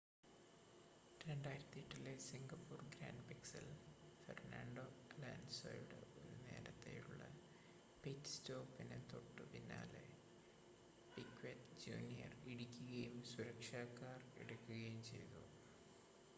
2008-ലെ 1.21 2.13
Singapore 2.23 2.79
ഗ്രാൻപ്രിക്സിൽ 2.93 3.65
Fernando 4.21 4.85
അലോൺസോയുടെ 5.11 5.99
ഒരു 6.15 6.33
നേരത്തെയുള്ള 6.45 7.21
പിറ്റ് 8.03 8.31
സ്റ്റോപ്പിന് 8.31 8.97
തോട്ടുപിന്നാലെ 9.11 10.03
പിക്വെറ്റ് 11.17 11.79
ജൂനിയർ 11.85 12.33
ഇടിക്കുകയും 12.47 13.15
സുരക്ഷാ 13.27 13.83
കാർ 13.99 14.19
എടുക്കുകയും 14.37 14.99
ചെയ്തു 15.03 15.43